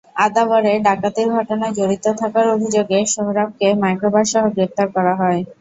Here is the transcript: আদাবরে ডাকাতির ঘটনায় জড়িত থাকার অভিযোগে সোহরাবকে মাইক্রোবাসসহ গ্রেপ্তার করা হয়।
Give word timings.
আদাবরে 0.17 0.73
ডাকাতির 0.87 1.27
ঘটনায় 1.37 1.75
জড়িত 1.77 2.05
থাকার 2.21 2.45
অভিযোগে 2.55 2.99
সোহরাবকে 3.13 3.67
মাইক্রোবাসসহ 3.81 4.43
গ্রেপ্তার 4.55 4.87
করা 4.95 5.13
হয়। 5.21 5.41